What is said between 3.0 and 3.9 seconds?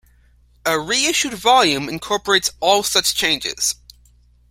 changes.